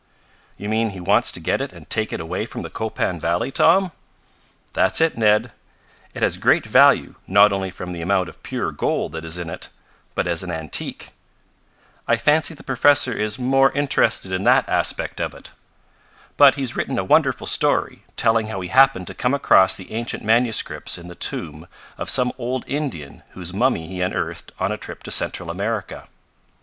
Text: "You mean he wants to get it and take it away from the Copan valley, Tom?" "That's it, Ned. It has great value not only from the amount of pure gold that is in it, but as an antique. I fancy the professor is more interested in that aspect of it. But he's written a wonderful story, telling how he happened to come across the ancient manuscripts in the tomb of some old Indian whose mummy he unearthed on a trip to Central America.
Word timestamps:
"You 0.57 0.67
mean 0.67 0.89
he 0.89 0.99
wants 0.99 1.31
to 1.31 1.39
get 1.39 1.61
it 1.61 1.71
and 1.71 1.87
take 1.87 2.11
it 2.11 2.19
away 2.19 2.47
from 2.47 2.63
the 2.63 2.71
Copan 2.71 3.19
valley, 3.19 3.51
Tom?" 3.51 3.91
"That's 4.73 4.99
it, 4.99 5.15
Ned. 5.15 5.51
It 6.15 6.23
has 6.23 6.39
great 6.39 6.65
value 6.65 7.13
not 7.27 7.53
only 7.53 7.69
from 7.69 7.91
the 7.91 8.01
amount 8.01 8.27
of 8.27 8.41
pure 8.41 8.71
gold 8.71 9.11
that 9.11 9.23
is 9.25 9.37
in 9.37 9.47
it, 9.47 9.69
but 10.15 10.25
as 10.25 10.41
an 10.41 10.49
antique. 10.49 11.11
I 12.07 12.17
fancy 12.17 12.55
the 12.55 12.63
professor 12.63 13.13
is 13.13 13.37
more 13.37 13.71
interested 13.73 14.31
in 14.31 14.43
that 14.45 14.67
aspect 14.67 15.21
of 15.21 15.35
it. 15.35 15.51
But 16.35 16.55
he's 16.55 16.75
written 16.75 16.97
a 16.97 17.03
wonderful 17.03 17.45
story, 17.45 18.03
telling 18.17 18.47
how 18.47 18.59
he 18.61 18.69
happened 18.69 19.05
to 19.05 19.13
come 19.13 19.35
across 19.35 19.75
the 19.75 19.91
ancient 19.93 20.23
manuscripts 20.23 20.97
in 20.97 21.09
the 21.09 21.13
tomb 21.13 21.67
of 21.99 22.09
some 22.09 22.31
old 22.39 22.65
Indian 22.67 23.21
whose 23.33 23.53
mummy 23.53 23.87
he 23.87 24.01
unearthed 24.01 24.51
on 24.59 24.71
a 24.71 24.77
trip 24.77 25.03
to 25.03 25.11
Central 25.11 25.51
America. 25.51 26.07